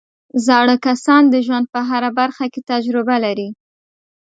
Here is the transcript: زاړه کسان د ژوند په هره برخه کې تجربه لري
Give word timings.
زاړه 0.45 0.75
کسان 0.85 1.23
د 1.29 1.35
ژوند 1.45 1.65
په 1.73 1.79
هره 1.89 2.09
برخه 2.19 2.45
کې 2.53 2.61
تجربه 2.71 3.15
لري 3.25 3.49